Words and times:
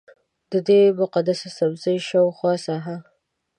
ددې 0.51 0.81
مقدسې 1.01 1.49
څمڅې 1.57 1.93
شاوخوا 2.07 2.53
ساحه. 2.65 2.95